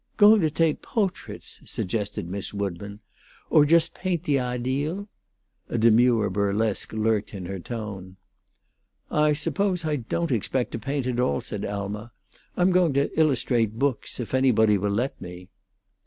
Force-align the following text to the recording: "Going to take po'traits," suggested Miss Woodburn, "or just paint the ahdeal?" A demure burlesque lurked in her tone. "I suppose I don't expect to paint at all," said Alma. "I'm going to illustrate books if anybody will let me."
"Going 0.17 0.41
to 0.41 0.49
take 0.49 0.81
po'traits," 0.81 1.61
suggested 1.63 2.27
Miss 2.27 2.55
Woodburn, 2.55 3.01
"or 3.51 3.65
just 3.65 3.93
paint 3.93 4.23
the 4.23 4.39
ahdeal?" 4.39 5.07
A 5.69 5.77
demure 5.77 6.31
burlesque 6.31 6.91
lurked 6.91 7.35
in 7.35 7.45
her 7.45 7.59
tone. 7.59 8.15
"I 9.11 9.33
suppose 9.33 9.85
I 9.85 9.97
don't 9.97 10.31
expect 10.31 10.71
to 10.71 10.79
paint 10.79 11.05
at 11.05 11.19
all," 11.19 11.39
said 11.39 11.63
Alma. 11.63 12.13
"I'm 12.57 12.71
going 12.71 12.93
to 12.93 13.11
illustrate 13.15 13.77
books 13.77 14.19
if 14.19 14.33
anybody 14.33 14.75
will 14.75 14.89
let 14.89 15.21
me." 15.21 15.49